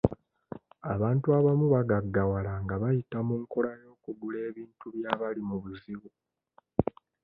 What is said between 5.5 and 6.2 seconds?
buzibu.